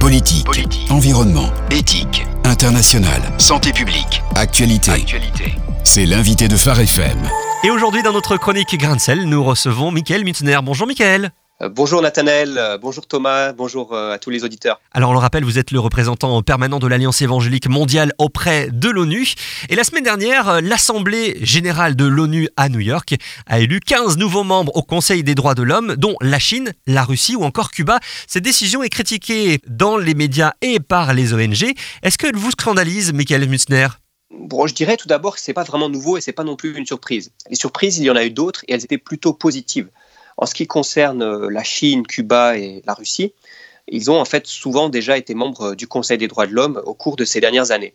[0.00, 0.46] Politique,
[0.90, 4.90] environnement, éthique, international, santé publique, actualité.
[4.90, 5.54] Actualité.
[5.84, 7.18] C'est l'invité de Phare FM.
[7.64, 10.58] Et aujourd'hui, dans notre chronique Grain de sel, nous recevons Michael Mitzner.
[10.62, 11.30] Bonjour Michael.
[11.62, 14.80] Euh, bonjour Nathanaël, euh, bonjour Thomas, bonjour euh, à tous les auditeurs.
[14.92, 18.88] Alors on le rappelle, vous êtes le représentant permanent de l'Alliance évangélique mondiale auprès de
[18.88, 19.34] l'ONU.
[19.68, 23.14] Et la semaine dernière, l'Assemblée générale de l'ONU à New York
[23.46, 27.04] a élu 15 nouveaux membres au Conseil des droits de l'homme, dont la Chine, la
[27.04, 28.00] Russie ou encore Cuba.
[28.26, 31.74] Cette décision est critiquée dans les médias et par les ONG.
[32.02, 33.88] Est-ce qu'elle vous scandalise, Michael Mutzner
[34.34, 36.76] Bon, je dirais tout d'abord que c'est pas vraiment nouveau et c'est pas non plus
[36.76, 37.30] une surprise.
[37.50, 39.88] Les surprises, il y en a eu d'autres et elles étaient plutôt positives.
[40.36, 43.32] En ce qui concerne euh, la Chine, Cuba et la Russie,
[43.88, 46.94] ils ont en fait souvent déjà été membres du Conseil des droits de l'homme au
[46.94, 47.94] cours de ces dernières années.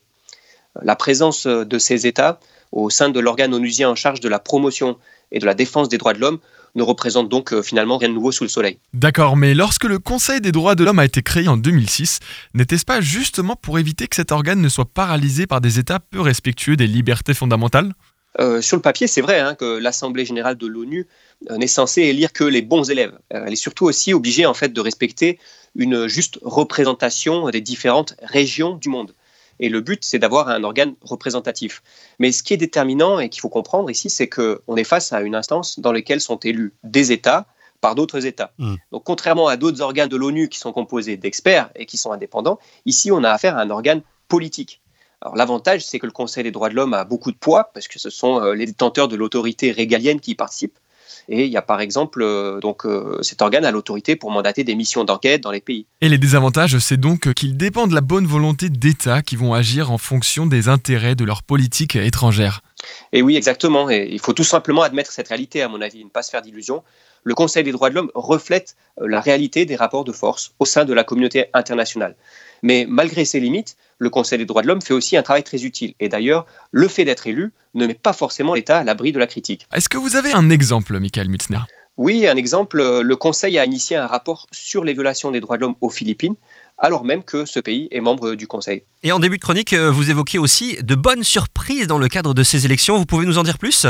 [0.82, 2.40] La présence de ces États
[2.72, 4.98] au sein de l'organe onusien en charge de la promotion
[5.32, 6.40] et de la défense des droits de l'homme
[6.76, 8.78] ne représente donc euh, finalement rien de nouveau sous le soleil.
[8.94, 12.20] D'accord, mais lorsque le Conseil des droits de l'homme a été créé en 2006,
[12.54, 16.22] n'était-ce pas justement pour éviter que cet organe ne soit paralysé par des États peu
[16.22, 17.94] respectueux des libertés fondamentales?
[18.40, 21.08] Euh, sur le papier, c'est vrai hein, que l'Assemblée générale de l'ONU
[21.50, 23.18] euh, n'est censée élire que les bons élèves.
[23.34, 25.40] Euh, elle est surtout aussi obligée en fait de respecter
[25.76, 29.14] une juste représentation des différentes régions du monde.
[29.60, 31.82] Et le but, c'est d'avoir un organe représentatif.
[32.20, 35.22] Mais ce qui est déterminant et qu'il faut comprendre ici, c'est qu'on est face à
[35.22, 37.48] une instance dans laquelle sont élus des États
[37.82, 38.54] par d'autres États.
[38.60, 38.76] Mmh.
[38.92, 42.60] Donc, contrairement à d'autres organes de l'ONU qui sont composés d'experts et qui sont indépendants,
[42.86, 44.82] ici, on a affaire à un organe politique.
[45.22, 47.88] Alors l'avantage, c'est que le Conseil des droits de l'homme a beaucoup de poids, parce
[47.88, 50.78] que ce sont euh, les détenteurs de l'autorité régalienne qui y participent.
[51.30, 54.64] Et il y a par exemple euh, donc euh, cet organe a l'autorité pour mandater
[54.64, 55.86] des missions d'enquête dans les pays.
[56.00, 59.92] Et les désavantages, c'est donc qu'il dépend de la bonne volonté d'États qui vont agir
[59.92, 62.62] en fonction des intérêts de leur politique étrangère.
[63.12, 63.90] Et oui, exactement.
[63.90, 66.42] Et il faut tout simplement admettre cette réalité, à mon avis, ne pas se faire
[66.42, 66.84] d'illusions.
[67.24, 70.86] Le Conseil des droits de l'homme reflète la réalité des rapports de force au sein
[70.86, 72.16] de la communauté internationale.
[72.64, 75.64] Mais malgré ses limites, le Conseil des droits de l'homme fait aussi un travail très
[75.64, 75.94] utile.
[76.00, 79.28] Et d'ailleurs, le fait d'être élu ne met pas forcément l'État à l'abri de la
[79.28, 79.68] critique.
[79.74, 81.60] Est-ce que vous avez un exemple, Michael Mutzner?
[81.98, 83.02] Oui, un exemple.
[83.02, 86.36] Le Conseil a initié un rapport sur les violations des droits de l'homme aux Philippines
[86.78, 88.84] alors même que ce pays est membre du Conseil.
[89.04, 92.34] Et en début de chronique, euh, vous évoquez aussi de bonnes surprises dans le cadre
[92.34, 92.98] de ces élections.
[92.98, 93.88] Vous pouvez nous en dire plus?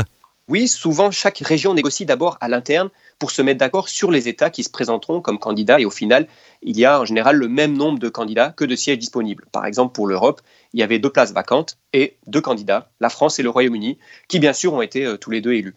[0.48, 2.88] Oui, souvent, chaque région négocie d'abord à l'interne
[3.18, 5.78] pour se mettre d'accord sur les États qui se présenteront comme candidats.
[5.78, 6.26] Et au final,
[6.62, 9.44] il y a en général le même nombre de candidats que de sièges disponibles.
[9.52, 10.40] Par exemple, pour l'Europe,
[10.72, 13.98] il y avait deux places vacantes et deux candidats, la France et le Royaume-Uni,
[14.28, 15.74] qui bien sûr ont été euh, tous les deux élus.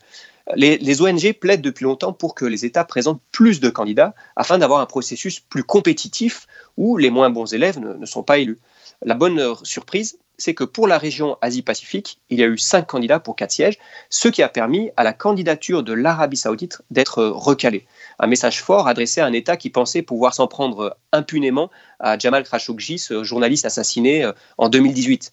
[0.55, 4.79] Les, ONG plaident depuis longtemps pour que les États présentent plus de candidats afin d'avoir
[4.79, 8.57] un processus plus compétitif où les moins bons élèves ne sont pas élus.
[9.03, 12.87] La bonne euh, surprise, c'est que pour la région Asie-Pacifique, il y a eu cinq
[12.87, 13.77] candidats pour quatre sièges,
[14.09, 17.85] ce qui a permis à la candidature de l'Arabie saoudite d'être recalée.
[18.17, 21.69] Un message fort adressé à un État qui pensait pouvoir s'en prendre impunément
[21.99, 25.31] à Jamal Khashoggi, ce journaliste assassiné euh, en 2018.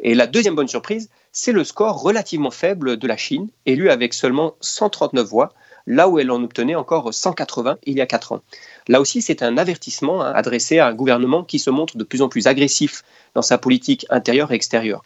[0.00, 1.08] Et la deuxième bonne surprise,
[1.40, 5.52] c'est le score relativement faible de la Chine, élu avec seulement 139 voix,
[5.86, 8.40] là où elle en obtenait encore 180 il y a 4 ans.
[8.88, 12.22] Là aussi, c'est un avertissement hein, adressé à un gouvernement qui se montre de plus
[12.22, 13.04] en plus agressif
[13.36, 15.04] dans sa politique intérieure et extérieure.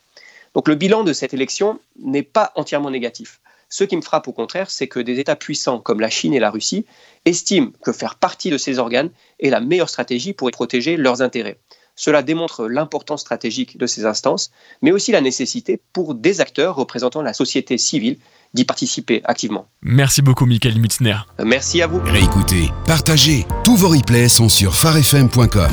[0.54, 3.42] Donc le bilan de cette élection n'est pas entièrement négatif.
[3.68, 6.40] Ce qui me frappe au contraire, c'est que des États puissants comme la Chine et
[6.40, 6.86] la Russie
[7.26, 11.58] estiment que faire partie de ces organes est la meilleure stratégie pour protéger leurs intérêts.
[12.02, 14.50] Cela démontre l'importance stratégique de ces instances,
[14.82, 18.18] mais aussi la nécessité pour des acteurs représentant la société civile
[18.54, 19.68] d'y participer activement.
[19.82, 21.18] Merci beaucoup, Michael Mutzner.
[21.44, 22.00] Merci à vous.
[22.04, 23.46] Réécoutez, partagez.
[23.64, 25.70] Tous vos replays sont sur farfm.com.